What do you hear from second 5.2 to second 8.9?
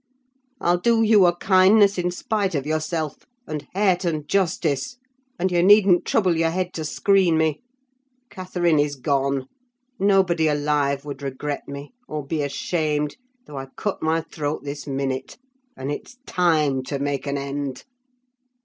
And you needn't trouble your head to screen me; Catherine